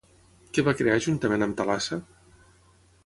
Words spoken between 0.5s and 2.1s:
Què va crear juntament amb Thalassa?